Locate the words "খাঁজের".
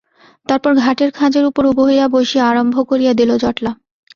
1.11-1.45